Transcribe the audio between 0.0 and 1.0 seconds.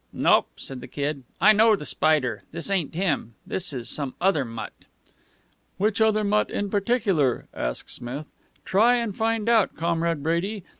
"Nope," said the